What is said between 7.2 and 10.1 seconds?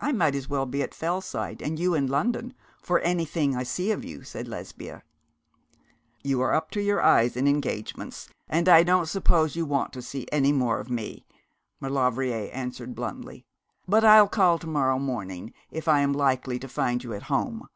in engagements, and I don't suppose you want to